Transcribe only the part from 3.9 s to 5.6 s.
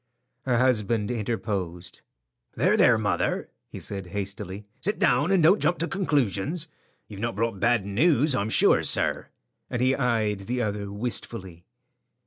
hastily. "Sit down, and